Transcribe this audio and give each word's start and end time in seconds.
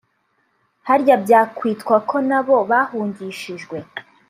harya 0.87 1.15
byakwitwa 1.23 1.95
ko 2.09 2.15
nabo 2.27 2.57
bahungishijwe 2.69 3.77